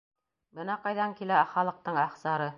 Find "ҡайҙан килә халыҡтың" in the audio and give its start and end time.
0.87-2.03